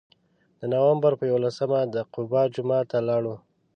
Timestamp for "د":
0.59-0.61, 1.93-1.95